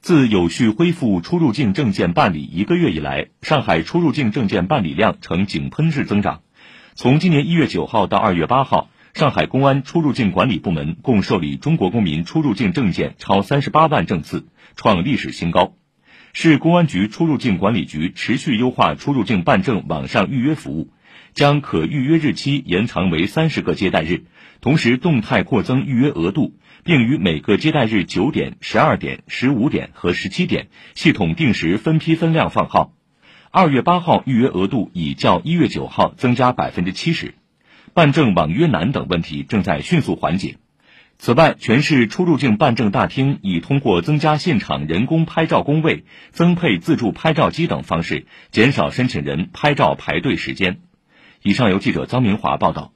[0.00, 6.40] 自有序恢复出入境证件办理一个月以来，上海出入境证件办理量呈井喷式增长。
[6.94, 15.74] 从今年一月九号到二月八号，上海公安出入境管理部门共受理中国公民出入境证件超三十八万证次，创历史新高。
[16.32, 20.88] 市公安局出入境管理局持续优化出入境办证网上预约服务，
[21.34, 24.24] 将可预约日期延长为三十个接待日，
[24.60, 26.56] 同时动态扩增预约额度。
[26.82, 32.94] 并于每个接待日九点、十二点、十五点和十七点，系统定时分批分量放号。
[33.50, 37.34] 二月八号预约额度已较一月九号增加百分之七十，
[37.92, 40.56] 办证网约难等问题正在迅速缓解。
[41.18, 50.80] 此外，全市出入境办证大厅已通过增加现场人工拍照工位、增配自助拍照机等方式，减少申请人拍照排队时间。
[51.42, 52.92] 以上由记者张明华报道。